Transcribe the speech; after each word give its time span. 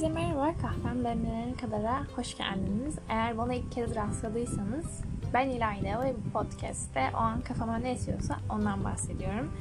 Herkese 0.00 0.20
merhaba, 0.20 0.54
kahvem 0.62 1.04
demlenene 1.04 1.54
kadara 1.60 2.06
hoş 2.16 2.36
geldiniz. 2.36 2.98
Eğer 3.08 3.38
bana 3.38 3.54
ilk 3.54 3.72
kez 3.72 3.94
rastladıysanız 3.94 5.00
ben 5.34 5.48
İlayda 5.48 6.02
ve 6.04 6.14
bu 6.26 6.30
podcast'te 6.30 7.10
o 7.14 7.16
an 7.16 7.40
kafama 7.40 7.76
ne 7.76 7.90
esiyorsa 7.90 8.36
ondan 8.50 8.84
bahsediyorum. 8.84 9.52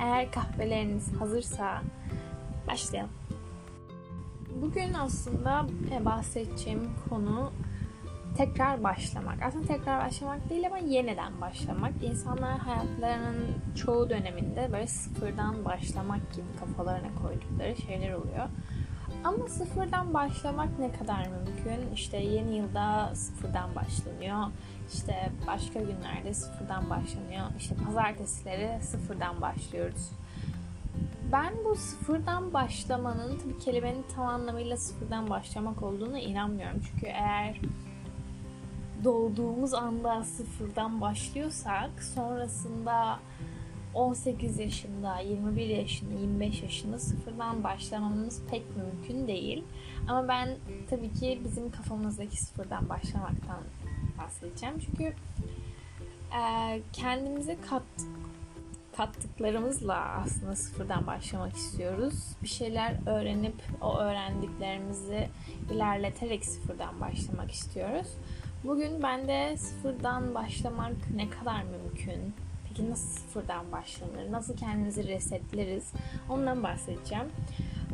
Eğer 0.00 0.32
kahveleriniz 0.32 1.12
hazırsa 1.12 1.82
başlayalım. 2.68 3.10
Bugün 4.62 4.94
aslında 4.94 5.66
e, 5.92 6.04
bahsedeceğim 6.04 6.90
konu 7.08 7.52
tekrar 8.36 8.84
başlamak. 8.84 9.42
Aslında 9.42 9.66
tekrar 9.66 10.06
başlamak 10.06 10.50
değil 10.50 10.66
ama 10.66 10.78
yeniden 10.78 11.40
başlamak. 11.40 11.92
İnsanlar 12.02 12.58
hayatlarının 12.58 13.46
çoğu 13.76 14.10
döneminde 14.10 14.68
böyle 14.72 14.86
sıfırdan 14.86 15.64
başlamak 15.64 16.32
gibi 16.32 16.46
kafalarına 16.60 17.08
koydukları 17.22 17.76
şeyler 17.76 18.12
oluyor. 18.12 18.48
Ama 19.26 19.48
sıfırdan 19.48 20.14
başlamak 20.14 20.78
ne 20.78 20.92
kadar 20.92 21.26
mümkün? 21.26 21.94
İşte 21.94 22.16
yeni 22.16 22.56
yılda 22.56 23.12
sıfırdan 23.14 23.74
başlanıyor. 23.74 24.46
İşte 24.94 25.30
başka 25.46 25.80
günlerde 25.80 26.34
sıfırdan 26.34 26.90
başlanıyor. 26.90 27.46
İşte 27.58 27.74
pazartesileri 27.86 28.82
sıfırdan 28.82 29.40
başlıyoruz. 29.40 30.10
Ben 31.32 31.52
bu 31.64 31.76
sıfırdan 31.76 32.52
başlamanın 32.52 33.38
tabii 33.38 33.58
kelimenin 33.58 34.04
tam 34.14 34.26
anlamıyla 34.26 34.76
sıfırdan 34.76 35.30
başlamak 35.30 35.82
olduğunu 35.82 36.18
inanmıyorum. 36.18 36.80
Çünkü 36.90 37.06
eğer 37.06 37.60
doğduğumuz 39.04 39.74
anda 39.74 40.24
sıfırdan 40.24 41.00
başlıyorsak 41.00 42.02
sonrasında 42.14 43.18
18 43.96 44.58
yaşında, 44.58 45.18
21 45.18 45.66
yaşında, 45.66 46.20
25 46.20 46.62
yaşında 46.62 46.98
sıfırdan 46.98 47.64
başlamamız 47.64 48.42
pek 48.50 48.62
mümkün 48.76 49.28
değil. 49.28 49.64
Ama 50.08 50.28
ben 50.28 50.48
tabii 50.90 51.12
ki 51.12 51.40
bizim 51.44 51.70
kafamızdaki 51.70 52.44
sıfırdan 52.44 52.88
başlamaktan 52.88 53.60
bahsedeceğim. 54.18 54.74
Çünkü 54.78 55.04
e, 56.38 56.80
kendimize 56.92 57.56
kat, 57.70 57.82
kattıklarımızla 58.96 59.96
aslında 59.96 60.56
sıfırdan 60.56 61.06
başlamak 61.06 61.56
istiyoruz. 61.56 62.14
Bir 62.42 62.48
şeyler 62.48 62.94
öğrenip 63.06 63.62
o 63.80 63.98
öğrendiklerimizi 63.98 65.28
ilerleterek 65.72 66.44
sıfırdan 66.44 67.00
başlamak 67.00 67.50
istiyoruz. 67.50 68.08
Bugün 68.64 69.02
ben 69.02 69.28
de 69.28 69.56
sıfırdan 69.56 70.34
başlamak 70.34 70.96
ne 71.14 71.30
kadar 71.30 71.62
mümkün? 71.62 72.34
Peki 72.76 72.90
nasıl 72.90 73.08
sıfırdan 73.08 73.72
başlanır? 73.72 74.32
Nasıl 74.32 74.56
kendimizi 74.56 75.08
resetleriz? 75.08 75.92
Ondan 76.28 76.62
bahsedeceğim. 76.62 77.24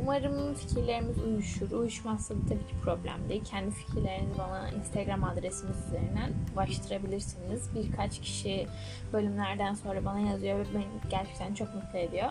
Umarım 0.01 0.53
fikirlerimiz 0.53 1.17
uyuşur. 1.17 1.71
Uyuşmazsa 1.71 2.35
da 2.35 2.39
tabii 2.49 2.67
ki 2.67 2.75
problem 2.83 3.29
değil. 3.29 3.43
Kendi 3.43 3.71
fikirlerinizi 3.71 4.37
bana 4.37 4.69
Instagram 4.69 5.23
adresimiz 5.23 5.75
üzerinden 5.87 6.31
ulaştırabilirsiniz. 6.55 7.69
Birkaç 7.75 8.21
kişi 8.21 8.67
bölümlerden 9.13 9.73
sonra 9.73 10.05
bana 10.05 10.19
yazıyor 10.19 10.59
ve 10.59 10.63
beni 10.73 10.85
gerçekten 11.09 11.53
çok 11.53 11.75
mutlu 11.75 11.99
ediyor. 11.99 12.29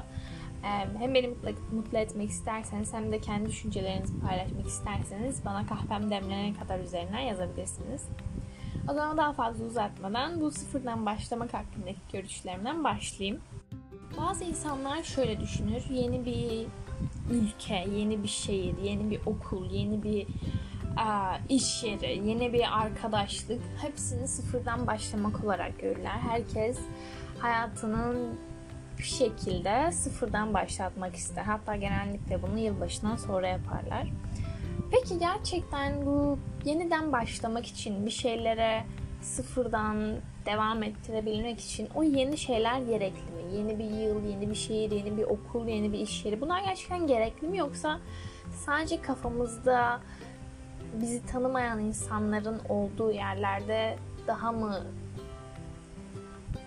Hem 0.99 1.15
beni 1.15 1.35
mutlu 1.73 1.99
etmek 1.99 2.31
isterseniz 2.31 2.93
hem 2.93 3.13
de 3.13 3.21
kendi 3.21 3.49
düşüncelerinizi 3.49 4.21
paylaşmak 4.21 4.67
isterseniz 4.67 5.45
bana 5.45 5.67
kahvem 5.67 6.11
demlenene 6.11 6.55
kadar 6.55 6.79
üzerinden 6.79 7.21
yazabilirsiniz. 7.21 8.03
O 8.89 8.95
zaman 8.95 9.17
daha 9.17 9.33
fazla 9.33 9.65
uzatmadan 9.65 10.41
bu 10.41 10.51
sıfırdan 10.51 11.07
başlamak 11.07 11.55
hakkındaki 11.55 11.99
görüşlerimden 12.13 12.85
başlayayım. 12.85 13.41
Bazı 14.21 14.45
insanlar 14.45 15.03
şöyle 15.03 15.41
düşünür. 15.41 15.83
Yeni 15.91 16.25
bir 16.25 16.67
ülke, 17.31 17.87
yeni 17.97 18.23
bir 18.23 18.29
şehir, 18.29 18.79
yeni 18.83 19.11
bir 19.11 19.21
okul, 19.27 19.71
yeni 19.71 20.03
bir 20.03 20.27
a, 20.97 21.37
iş 21.49 21.85
yeri, 21.85 22.29
yeni 22.29 22.53
bir 22.53 22.81
arkadaşlık 22.83 23.61
hepsini 23.83 24.29
sıfırdan 24.29 24.87
başlamak 24.87 25.45
olarak 25.45 25.79
görürler. 25.79 26.19
Herkes 26.29 26.79
hayatının 27.39 28.39
bir 28.99 29.03
şekilde 29.03 29.93
sıfırdan 29.93 30.55
başlatmak 30.55 31.17
ister. 31.17 31.43
Hatta 31.43 31.77
genellikle 31.77 32.43
bunu 32.43 32.59
yılbaşından 32.59 33.17
sonra 33.17 33.49
yaparlar. 33.49 34.09
Peki 34.93 35.19
gerçekten 35.19 36.07
bu 36.07 36.39
yeniden 36.65 37.13
başlamak 37.13 37.67
için 37.67 38.07
bir 38.07 38.11
şeylere 38.11 38.85
sıfırdan 39.21 40.17
devam 40.47 40.83
ettirebilmek 40.83 41.61
için 41.61 41.89
o 41.95 42.03
yeni 42.03 42.39
şeyler 42.39 42.79
gerekli 42.81 43.33
mi? 43.33 43.57
Yeni 43.57 43.79
bir 43.79 43.85
yıl, 43.85 44.25
yeni 44.25 44.51
bir 44.51 44.55
şehir, 44.55 44.91
yeni 44.91 45.17
bir 45.17 45.23
okul, 45.23 45.67
yeni 45.69 45.93
bir 45.93 45.99
iş 45.99 46.25
yeri. 46.25 46.41
Bunlar 46.41 46.65
gerçekten 46.65 47.07
gerekli 47.07 47.49
mi 47.49 47.59
yoksa 47.59 48.01
sadece 48.67 49.03
kafamızda 49.03 50.01
bizi 51.01 51.27
tanımayan 51.27 51.81
insanların 51.81 52.61
olduğu 52.69 53.13
yerlerde 53.13 53.99
daha 54.27 54.53
mı 54.53 54.87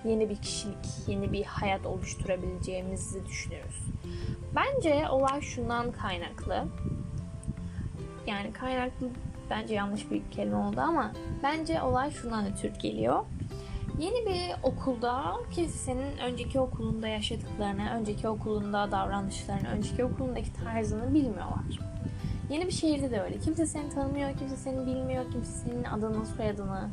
yeni 0.05 0.29
bir 0.29 0.35
kişilik, 0.35 1.07
yeni 1.07 1.33
bir 1.33 1.43
hayat 1.43 1.85
oluşturabileceğimizi 1.85 3.25
düşünüyoruz. 3.25 3.85
Bence 4.55 5.09
olay 5.09 5.41
şundan 5.41 5.91
kaynaklı. 5.91 6.67
Yani 8.27 8.53
kaynaklı 8.53 9.09
bence 9.49 9.73
yanlış 9.73 10.11
bir 10.11 10.21
kelime 10.31 10.55
oldu 10.55 10.81
ama 10.81 11.11
bence 11.43 11.81
olay 11.81 12.11
şundan 12.11 12.51
ötürü 12.51 12.73
geliyor. 12.73 13.25
Yeni 13.99 14.25
bir 14.25 14.63
okulda 14.63 15.33
kimse 15.51 15.97
önceki 16.25 16.59
okulunda 16.59 17.07
yaşadıklarını, 17.07 17.89
önceki 17.89 18.27
okulunda 18.27 18.91
davranışlarını, 18.91 19.67
önceki 19.67 20.03
okulundaki 20.03 20.53
tarzını 20.53 21.13
bilmiyorlar. 21.13 21.79
Yeni 22.49 22.65
bir 22.65 22.71
şehirde 22.71 23.11
de 23.11 23.21
öyle. 23.21 23.39
Kimse 23.39 23.65
seni 23.65 23.89
tanımıyor, 23.89 24.37
kimse 24.37 24.55
seni 24.55 24.85
bilmiyor, 24.85 25.31
kimse 25.31 25.51
senin 25.51 25.83
adını, 25.83 26.25
soyadını, 26.25 26.89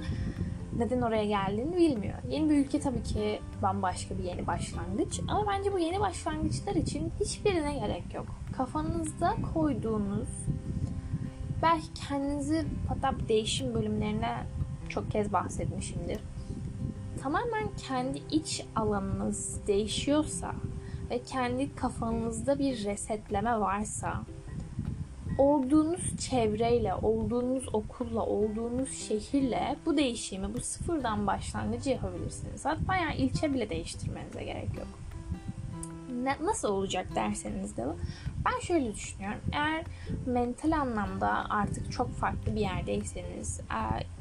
neden 0.77 1.03
oraya 1.03 1.25
geldiğini 1.25 1.77
bilmiyor. 1.77 2.19
Yeni 2.29 2.51
bir 2.51 2.59
ülke 2.59 2.81
tabii 2.81 3.03
ki 3.03 3.41
bambaşka 3.63 4.19
bir 4.19 4.25
yeni 4.25 4.47
başlangıç. 4.47 5.21
Ama 5.29 5.53
bence 5.53 5.73
bu 5.73 5.79
yeni 5.79 6.01
başlangıçlar 6.01 6.75
için 6.75 7.13
hiçbirine 7.21 7.75
gerek 7.79 8.15
yok. 8.15 8.27
Kafanızda 8.57 9.35
koyduğunuz 9.55 10.29
belki 11.63 11.93
kendinizi 12.09 12.65
hatta 12.89 13.15
değişim 13.29 13.75
bölümlerine 13.75 14.47
çok 14.89 15.11
kez 15.11 15.33
bahsetmişimdir. 15.33 16.21
Tamamen 17.23 17.69
kendi 17.89 18.23
iç 18.31 18.65
alanınız 18.77 19.67
değişiyorsa 19.67 20.55
ve 21.11 21.23
kendi 21.23 21.75
kafanızda 21.75 22.59
bir 22.59 22.85
resetleme 22.85 23.61
varsa 23.61 24.23
olduğunuz 25.39 26.17
çevreyle, 26.17 26.95
olduğunuz 26.95 27.75
okulla, 27.75 28.27
olduğunuz 28.27 28.91
şehirle 28.91 29.77
bu 29.87 29.97
değişimi, 29.97 30.55
bu 30.55 30.61
sıfırdan 30.61 31.27
başlangıcı 31.27 31.91
yapabilirsiniz. 31.91 32.65
Hatta 32.65 32.97
yani 32.97 33.17
ilçe 33.17 33.55
bile 33.55 33.71
değiştirmenize 33.71 34.45
gerek 34.45 34.79
yok. 34.79 35.02
Ne, 36.23 36.37
nasıl 36.41 36.69
olacak 36.69 37.07
derseniz 37.15 37.77
de 37.77 37.87
ben 38.45 38.61
şöyle 38.61 38.95
düşünüyorum. 38.95 39.41
Eğer 39.53 39.85
mental 40.27 40.73
anlamda 40.73 41.51
artık 41.51 41.93
çok 41.93 42.11
farklı 42.11 42.57
bir 42.57 42.61
yerdeyseniz, 42.61 43.61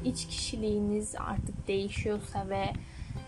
iç 0.05 0.27
kişiliğiniz 0.27 1.15
artık 1.15 1.67
değişiyorsa 1.67 2.49
ve 2.49 2.65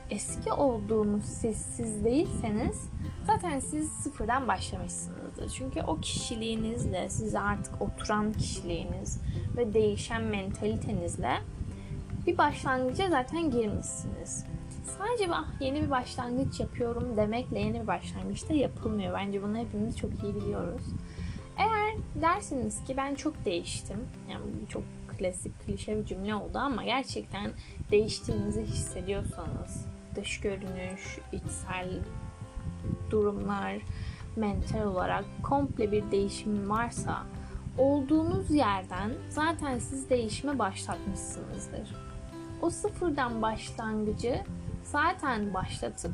eski 0.10 0.52
olduğunuz 0.52 1.26
siz 1.26 1.58
siz 1.58 2.06
değilseniz 2.06 2.90
zaten 3.28 3.60
siz 3.60 3.92
sıfırdan 3.92 4.48
başlamışsınızdır. 4.48 5.50
Çünkü 5.50 5.82
o 5.82 6.00
kişiliğinizle, 6.00 7.10
size 7.10 7.40
artık 7.40 7.82
oturan 7.82 8.34
kişiliğiniz 8.34 9.22
ve 9.58 9.74
değişen 9.74 10.24
mentalitenizle 10.24 11.38
bir 12.28 12.38
başlangıca 12.38 13.10
zaten 13.10 13.52
girmişsiniz. 13.52 14.46
Sadece 14.84 15.28
ah, 15.32 15.46
yeni 15.60 15.82
bir 15.82 15.90
başlangıç 15.90 16.60
yapıyorum 16.60 17.18
demekle 17.18 17.60
yeni 17.60 17.82
bir 17.82 17.88
başlangıç 17.88 18.50
da 18.50 18.54
yapılmıyor. 18.54 19.14
Bence 19.14 19.44
bunu 19.44 19.58
hepimiz 19.58 19.98
çok 19.98 20.24
iyi 20.24 20.36
biliyoruz. 20.36 20.84
Eğer 21.58 21.94
dersiniz 22.22 22.84
ki 22.84 22.98
ben 22.98 23.16
çok 23.16 23.46
değiştim, 23.46 24.00
yani 24.32 24.44
çok 24.70 24.84
klasik 25.18 25.66
klişe 25.66 25.98
bir 25.98 26.06
cümle 26.06 26.36
oldu 26.36 26.58
ama 26.58 26.84
gerçekten 26.84 27.52
değiştiğinizi 27.92 28.62
hissediyorsanız 28.62 29.86
dış 30.16 30.40
görünüş, 30.40 31.20
içsel 31.32 31.90
durumlar, 33.10 33.76
mental 34.36 34.84
olarak 34.84 35.26
komple 35.44 35.92
bir 35.92 36.12
değişim 36.12 36.70
varsa 36.70 37.24
olduğunuz 37.78 38.52
yerden 38.52 39.12
zaten 39.30 39.80
siz 39.80 40.10
değişime 40.10 40.60
başlatmışsınızdır. 40.60 41.96
O 42.62 42.70
sıfırdan 42.70 43.42
başlangıcı 43.42 44.44
zaten 44.84 45.54
başlatıp 45.54 46.12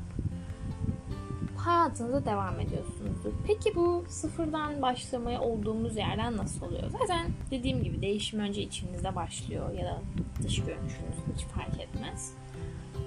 hayatınıza 1.58 2.26
devam 2.26 2.60
ediyorsunuzdur. 2.60 3.32
Peki 3.48 3.76
bu 3.76 4.06
sıfırdan 4.08 4.82
başlamaya 4.82 5.42
olduğumuz 5.42 5.98
yerden 5.98 6.38
nasıl 6.38 6.66
oluyor? 6.66 6.92
Zaten 7.00 7.32
dediğim 7.52 7.84
gibi 7.84 8.02
değişim 8.02 8.40
önce 8.40 8.62
içinizde 8.62 9.16
başlıyor 9.16 9.74
ya 9.74 9.86
da 9.86 10.02
dış 10.44 10.64
görünüşünüz 10.64 11.16
hiç 11.36 11.44
fark 11.44 11.80
etmez. 11.80 12.34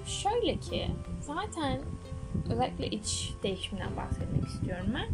Şöyle 0.05 0.57
ki 0.59 0.91
zaten 1.21 1.79
özellikle 2.49 2.87
iç 2.87 3.33
değişimden 3.43 3.97
bahsetmek 3.97 4.47
istiyorum 4.47 4.87
ben. 4.93 5.07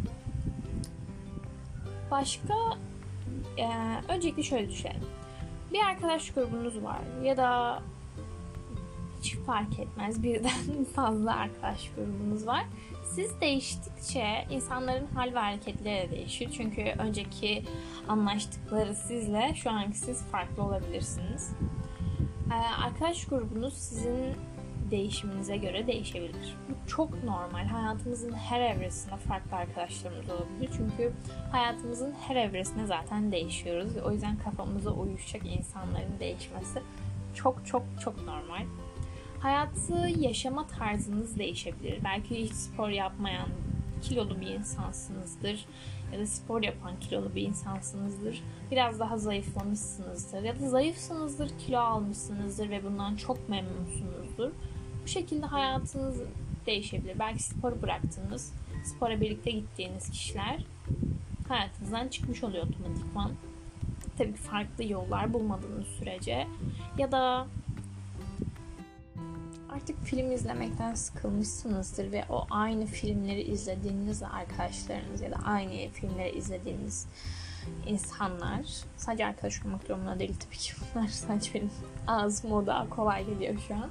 Başka 2.10 2.54
e, 3.58 3.68
öncelikle 4.08 4.42
şöyle 4.42 4.70
düşünelim. 4.70 5.02
Bir 5.72 5.80
arkadaş 5.84 6.30
grubunuz 6.30 6.82
var 6.82 7.00
ya 7.22 7.36
da 7.36 7.82
hiç 9.20 9.36
fark 9.36 9.78
etmez 9.78 10.22
birden 10.22 10.84
fazla 10.94 11.36
arkadaş 11.36 11.90
grubunuz 11.96 12.46
var. 12.46 12.64
Siz 13.14 13.40
değiştikçe 13.40 14.46
insanların 14.50 15.06
hal 15.06 15.34
ve 15.34 15.38
hareketleri 15.38 16.08
de 16.08 16.16
değişir. 16.16 16.50
Çünkü 16.56 16.82
önceki 16.82 17.64
anlaştıkları 18.08 18.94
sizle 18.94 19.54
şu 19.54 19.70
anki 19.70 19.98
siz 19.98 20.22
farklı 20.22 20.62
olabilirsiniz. 20.62 21.52
Ee, 22.52 22.82
arkadaş 22.84 23.24
grubunuz 23.24 23.74
sizin 23.74 24.34
değişiminize 24.90 25.56
göre 25.56 25.86
değişebilir. 25.86 26.56
Bu 26.68 26.90
çok 26.90 27.24
normal. 27.24 27.66
Hayatımızın 27.66 28.32
her 28.32 28.60
evresinde 28.60 29.16
farklı 29.16 29.56
arkadaşlarımız 29.56 30.30
olabilir. 30.30 30.70
Çünkü 30.76 31.12
hayatımızın 31.52 32.14
her 32.28 32.36
evresinde 32.36 32.86
zaten 32.86 33.32
değişiyoruz. 33.32 33.96
O 33.96 34.12
yüzden 34.12 34.36
kafamıza 34.36 34.90
uyuşacak 34.90 35.46
insanların 35.46 36.20
değişmesi 36.20 36.82
çok 37.34 37.66
çok 37.66 37.82
çok 38.04 38.24
normal. 38.24 38.64
Hayatı 39.40 40.08
yaşama 40.18 40.66
tarzınız 40.66 41.38
değişebilir. 41.38 42.04
Belki 42.04 42.42
hiç 42.44 42.52
spor 42.52 42.88
yapmayan 42.88 43.48
kilolu 44.02 44.40
bir 44.40 44.46
insansınızdır 44.46 45.66
ya 46.12 46.18
da 46.18 46.26
spor 46.26 46.62
yapan 46.62 47.00
kilolu 47.00 47.34
bir 47.34 47.42
insansınızdır. 47.42 48.42
Biraz 48.70 49.00
daha 49.00 49.18
zayıflamışsınızdır 49.18 50.42
ya 50.42 50.60
da 50.60 50.68
zayıfsınızdır, 50.68 51.50
kilo 51.58 51.78
almışsınızdır 51.78 52.70
ve 52.70 52.84
bundan 52.84 53.16
çok 53.16 53.48
memnunsunuzdur. 53.48 54.50
Bu 55.02 55.08
şekilde 55.08 55.46
hayatınız 55.46 56.22
değişebilir. 56.66 57.18
Belki 57.18 57.42
sporu 57.42 57.82
bıraktınız, 57.82 58.54
spora 58.84 59.20
birlikte 59.20 59.50
gittiğiniz 59.50 60.10
kişiler 60.10 60.64
hayatınızdan 61.48 62.08
çıkmış 62.08 62.44
oluyor 62.44 62.66
otomatikman. 62.66 63.30
Tabii 64.18 64.32
farklı 64.32 64.84
yollar 64.84 65.32
bulmadığınız 65.32 65.86
sürece 65.86 66.46
ya 66.98 67.12
da 67.12 67.46
artık 69.74 70.04
film 70.04 70.32
izlemekten 70.32 70.94
sıkılmışsınızdır 70.94 72.12
ve 72.12 72.24
o 72.30 72.46
aynı 72.50 72.86
filmleri 72.86 73.42
izlediğiniz 73.42 74.22
arkadaşlarınız 74.22 75.20
ya 75.20 75.30
da 75.30 75.36
aynı 75.44 75.90
filmleri 75.90 76.38
izlediğiniz 76.38 77.06
insanlar 77.86 78.66
sadece 78.96 79.26
arkadaş 79.26 79.64
olmak 79.64 79.88
durumunda 79.88 80.18
değil 80.18 80.34
tabii 80.40 80.56
ki 80.56 80.72
bunlar 80.94 81.08
sadece 81.08 81.54
benim 81.54 81.70
ağzıma 82.06 82.56
o 82.56 82.66
daha 82.66 82.88
kolay 82.88 83.26
geliyor 83.26 83.54
şu 83.68 83.74
an. 83.74 83.90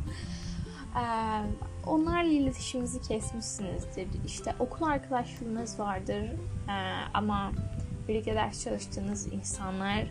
Ee, 0.95 1.43
onlarla 1.87 2.31
iletişiminizi 2.31 3.01
kesmişsinizdir. 3.01 4.07
İşte 4.25 4.55
okul 4.59 4.85
arkadaşlarınız 4.85 5.79
vardır 5.79 6.23
ee, 6.69 6.71
ama 7.13 7.51
birlikte 8.07 8.35
ders 8.35 8.63
çalıştığınız 8.63 9.33
insanlar 9.33 10.05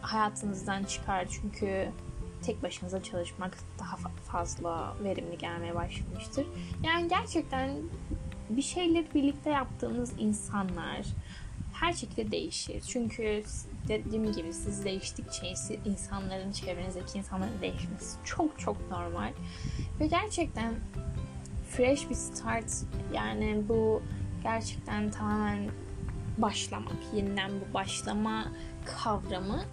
hayatınızdan 0.00 0.84
çıkar 0.84 1.26
çünkü 1.30 1.88
tek 2.42 2.62
başınıza 2.62 3.02
çalışmak 3.02 3.58
daha 3.78 3.96
fazla 3.96 4.96
verimli 5.04 5.38
gelmeye 5.38 5.74
başlamıştır. 5.74 6.46
Yani 6.84 7.08
gerçekten 7.08 7.70
bir 8.50 8.62
şeyleri 8.62 9.14
birlikte 9.14 9.50
yaptığınız 9.50 10.12
insanlar 10.18 11.06
her 11.72 11.92
şekilde 11.92 12.30
değişir. 12.30 12.80
Çünkü 12.80 13.42
dediğim 13.88 14.32
gibi 14.32 14.52
siz 14.52 14.84
değiştikçe 14.84 15.54
insanların 15.84 16.52
çevrenizdeki 16.52 17.18
insanların 17.18 17.60
değişmesi 17.62 18.16
çok 18.24 18.58
çok 18.58 18.90
normal. 18.90 19.32
Ve 20.00 20.06
gerçekten 20.06 20.74
fresh 21.70 22.10
bir 22.10 22.14
start 22.14 22.72
yani 23.14 23.62
bu 23.68 24.02
gerçekten 24.42 25.10
tamamen 25.10 25.70
başlamak, 26.38 26.96
yeniden 27.14 27.50
bu 27.50 27.74
başlama 27.74 28.44
kavramı 28.84 29.64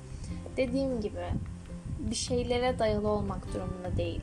dediğim 0.57 1.01
gibi 1.01 1.25
bir 1.99 2.15
şeylere 2.15 2.79
dayalı 2.79 3.07
olmak 3.07 3.53
durumunda 3.53 3.97
değil. 3.97 4.21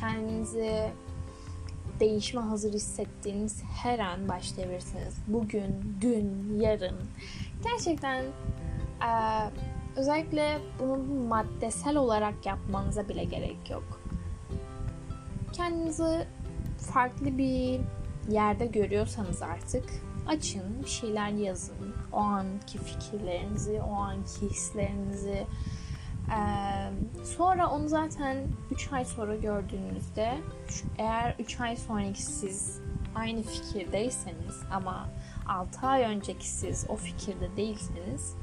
Kendinizi 0.00 0.90
değişme 2.00 2.40
hazır 2.40 2.72
hissettiğiniz 2.72 3.62
her 3.82 3.98
an 3.98 4.28
başlayabilirsiniz. 4.28 5.14
Bugün, 5.28 5.96
dün, 6.00 6.58
yarın. 6.60 6.96
Gerçekten 7.64 8.24
e, 9.02 9.10
özellikle 9.96 10.58
bunu 10.78 11.24
maddesel 11.28 11.96
olarak 11.96 12.46
yapmanıza 12.46 13.08
bile 13.08 13.24
gerek 13.24 13.70
yok. 13.70 14.00
Kendinizi 15.52 16.26
farklı 16.92 17.38
bir 17.38 17.80
yerde 18.28 18.66
görüyorsanız 18.66 19.42
artık 19.42 19.84
açın, 20.26 20.82
bir 20.84 20.88
şeyler 20.88 21.28
yazın. 21.28 21.94
O 22.12 22.16
anki 22.16 22.78
fikirlerinizi, 22.78 23.80
o 23.90 23.92
anki 23.92 24.50
hislerinizi, 24.50 25.46
sonra 27.36 27.70
onu 27.70 27.88
zaten 27.88 28.36
3 28.70 28.92
ay 28.92 29.04
sonra 29.04 29.36
gördüğünüzde 29.36 30.38
eğer 30.98 31.34
3 31.38 31.60
ay 31.60 31.76
sonraki 31.76 32.22
siz 32.22 32.80
aynı 33.14 33.42
fikirdeyseniz 33.42 34.62
ama 34.72 35.08
6 35.48 35.86
ay 35.86 36.02
önceki 36.02 36.48
siz 36.48 36.86
o 36.88 36.96
fikirde 36.96 37.56
değilseniz 37.56 38.34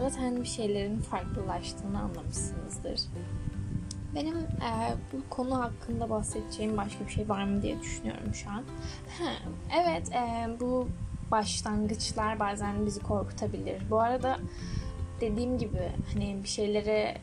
zaten 0.00 0.36
bir 0.36 0.44
şeylerin 0.44 1.00
farklılaştığını 1.00 2.00
anlamışsınızdır. 2.00 3.00
Benim 4.14 4.36
e, 4.36 4.94
bu 5.12 5.30
konu 5.30 5.62
hakkında 5.62 6.10
bahsedeceğim 6.10 6.76
başka 6.76 7.06
bir 7.06 7.10
şey 7.10 7.28
var 7.28 7.44
mı 7.44 7.62
diye 7.62 7.80
düşünüyorum 7.80 8.34
şu 8.34 8.50
an. 8.50 8.62
Ha, 9.18 9.32
evet 9.82 10.12
e, 10.12 10.48
bu 10.60 10.88
başlangıçlar 11.30 12.40
bazen 12.40 12.86
bizi 12.86 13.00
korkutabilir. 13.00 13.90
Bu 13.90 14.00
arada 14.00 14.38
dediğim 15.20 15.58
gibi 15.58 15.92
hani 16.12 16.38
bir 16.42 16.48
şeyleri 16.48 17.14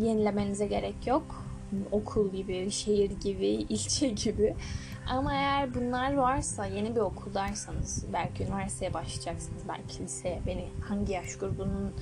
yenilemenize 0.00 0.66
gerek 0.66 1.06
yok. 1.06 1.44
Okul 1.92 2.32
gibi, 2.32 2.70
şehir 2.70 3.10
gibi, 3.10 3.46
ilçe 3.68 4.08
gibi. 4.08 4.54
Ama 5.08 5.34
eğer 5.34 5.74
bunlar 5.74 6.14
varsa, 6.14 6.66
yeni 6.66 6.96
bir 6.96 7.00
okuldaysanız, 7.00 8.06
belki 8.12 8.44
üniversiteye 8.44 8.94
başlayacaksınız, 8.94 9.62
belki 9.68 10.02
liseye, 10.02 10.40
beni 10.46 10.68
hangi 10.88 11.12
yaş 11.12 11.36
grubunun 11.36 11.92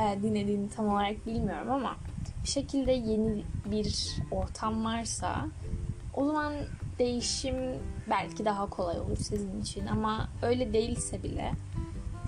e, 0.00 0.22
dinlediğini 0.22 0.68
tam 0.68 0.88
olarak 0.88 1.26
bilmiyorum 1.26 1.70
ama 1.70 1.96
bir 2.42 2.48
şekilde 2.48 2.92
yeni 2.92 3.44
bir 3.66 4.16
ortam 4.30 4.84
varsa 4.84 5.46
o 6.14 6.26
zaman 6.26 6.54
değişim 6.98 7.56
belki 8.10 8.44
daha 8.44 8.70
kolay 8.70 9.00
olur 9.00 9.16
sizin 9.16 9.60
için 9.60 9.86
ama 9.86 10.28
öyle 10.42 10.72
değilse 10.72 11.22
bile 11.22 11.52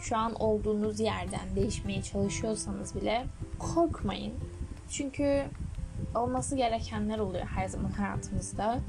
şu 0.00 0.16
an 0.16 0.34
olduğunuz 0.34 1.00
yerden 1.00 1.56
değişmeye 1.56 2.02
çalışıyorsanız 2.02 2.94
bile 2.94 3.26
korkmayın. 3.58 4.34
Çünkü 4.90 5.44
olması 6.14 6.56
gerekenler 6.56 7.18
oluyor 7.18 7.46
her 7.46 7.68
zaman 7.68 7.90
hayatımızda. 7.90 8.80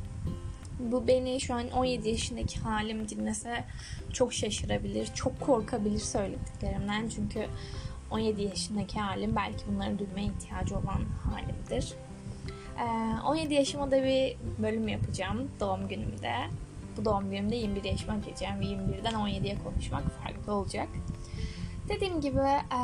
Bu 0.79 1.07
beni 1.07 1.41
şu 1.41 1.53
an 1.53 1.71
17 1.71 2.09
yaşındaki 2.09 2.59
halim 2.59 3.09
dinlese 3.09 3.63
çok 4.13 4.33
şaşırabilir, 4.33 5.05
çok 5.15 5.39
korkabilir 5.39 5.99
söylediklerimden. 5.99 7.09
Çünkü 7.09 7.45
17 8.11 8.41
yaşındaki 8.41 8.99
halim 8.99 9.35
belki 9.35 9.65
bunları 9.67 9.99
duymaya 9.99 10.27
ihtiyacı 10.27 10.75
olan 10.75 11.01
halimdir. 11.23 11.93
17 13.25 13.53
yaşıma 13.53 13.91
da 13.91 14.03
bir 14.03 14.37
bölüm 14.59 14.87
yapacağım 14.87 15.51
doğum 15.59 15.87
günümde 15.87 16.33
bu 16.97 17.05
doğum 17.05 17.31
günümde 17.31 17.55
21 17.55 17.83
yaşıma 17.83 18.17
gireceğim 18.17 18.59
ve 18.59 18.63
21'den 18.63 19.13
17'ye 19.13 19.57
konuşmak 19.63 20.03
farklı 20.23 20.53
olacak. 20.53 20.87
Dediğim 21.89 22.21
gibi 22.21 22.39
e, 22.39 22.79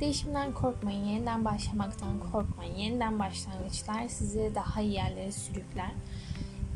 değişimden 0.00 0.52
korkmayın, 0.52 1.04
yeniden 1.04 1.44
başlamaktan 1.44 2.20
korkmayın. 2.32 2.74
Yeniden 2.74 3.18
başlangıçlar 3.18 4.08
sizi 4.08 4.52
daha 4.54 4.80
iyi 4.80 4.92
yerlere 4.92 5.32
sürükler. 5.32 5.90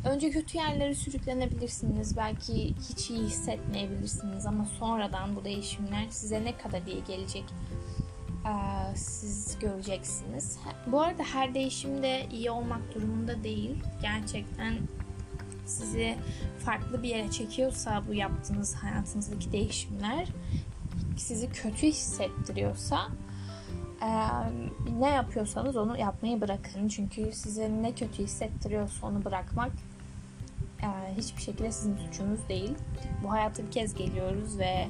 Önce 0.05 0.31
kötü 0.31 0.57
yerlere 0.57 0.95
sürüklenebilirsiniz. 0.95 2.17
Belki 2.17 2.75
hiç 2.89 3.09
iyi 3.09 3.23
hissetmeyebilirsiniz 3.23 4.45
ama 4.45 4.65
sonradan 4.65 5.35
bu 5.35 5.43
değişimler 5.43 6.05
size 6.09 6.43
ne 6.43 6.57
kadar 6.57 6.81
iyi 6.81 7.03
gelecek 7.03 7.43
e, 8.45 8.95
siz 8.95 9.59
göreceksiniz. 9.59 10.59
Bu 10.87 11.01
arada 11.01 11.23
her 11.23 11.53
değişimde 11.53 12.27
iyi 12.31 12.51
olmak 12.51 12.95
durumunda 12.95 13.43
değil. 13.43 13.75
Gerçekten 14.01 14.77
sizi 15.67 16.17
farklı 16.65 17.03
bir 17.03 17.09
yere 17.09 17.31
çekiyorsa 17.31 18.03
bu 18.07 18.13
yaptığınız 18.13 18.75
hayatınızdaki 18.75 19.51
değişimler 19.51 20.27
sizi 21.17 21.49
kötü 21.49 21.87
hissettiriyorsa 21.87 23.07
e, 24.01 24.09
ne 24.99 25.09
yapıyorsanız 25.09 25.77
onu 25.77 25.97
yapmayı 25.97 26.41
bırakın. 26.41 26.87
Çünkü 26.87 27.31
size 27.33 27.71
ne 27.81 27.91
kötü 27.91 28.23
hissettiriyorsa 28.23 29.07
onu 29.07 29.25
bırakmak 29.25 29.71
e, 30.83 31.17
hiçbir 31.17 31.41
şekilde 31.41 31.71
sizin 31.71 31.97
suçunuz 31.97 32.39
değil. 32.49 32.73
Bu 33.23 33.31
hayata 33.31 33.63
bir 33.63 33.71
kez 33.71 33.93
geliyoruz 33.93 34.59
ve 34.59 34.87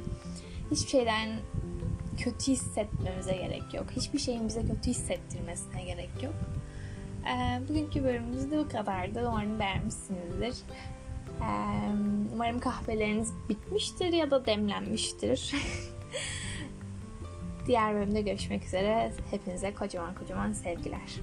hiçbir 0.71 0.89
şeyden 0.89 1.29
kötü 2.17 2.51
hissetmemize 2.51 3.35
gerek 3.35 3.73
yok. 3.73 3.85
Hiçbir 3.95 4.19
şeyin 4.19 4.47
bize 4.47 4.61
kötü 4.61 4.89
hissettirmesine 4.89 5.83
gerek 5.83 6.23
yok. 6.23 6.35
Ee, 7.27 7.61
bugünkü 7.69 8.03
bölümümüz 8.03 8.51
de 8.51 8.57
bu 8.57 8.69
kadardı. 8.69 9.25
Umarım 9.29 9.59
beğenmişsinizdir. 9.59 10.55
Ee, 11.41 11.45
umarım 12.33 12.59
kahveleriniz 12.59 13.33
bitmiştir 13.49 14.13
ya 14.13 14.31
da 14.31 14.45
demlenmiştir. 14.45 15.55
Diğer 17.65 17.95
bölümde 17.95 18.21
görüşmek 18.21 18.65
üzere. 18.65 19.11
Hepinize 19.31 19.73
kocaman 19.73 20.15
kocaman 20.15 20.51
sevgiler. 20.51 21.19